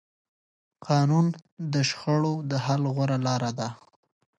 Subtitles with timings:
[0.87, 1.25] قانون
[1.73, 3.67] د شخړو د حل غوره لاره ده